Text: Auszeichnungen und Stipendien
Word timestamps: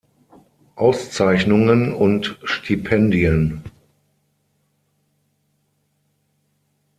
Auszeichnungen 0.77 1.93
und 1.93 2.39
Stipendien 2.43 3.61